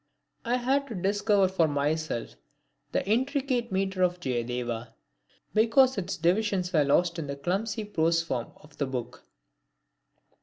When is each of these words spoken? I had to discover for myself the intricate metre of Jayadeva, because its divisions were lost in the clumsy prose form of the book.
I 0.43 0.55
had 0.55 0.87
to 0.87 0.95
discover 0.95 1.47
for 1.47 1.67
myself 1.67 2.33
the 2.91 3.07
intricate 3.07 3.71
metre 3.71 4.01
of 4.01 4.19
Jayadeva, 4.19 4.93
because 5.53 5.95
its 5.95 6.17
divisions 6.17 6.73
were 6.73 6.83
lost 6.83 7.19
in 7.19 7.27
the 7.27 7.35
clumsy 7.35 7.83
prose 7.85 8.23
form 8.23 8.51
of 8.63 8.79
the 8.79 8.87
book. 8.87 9.27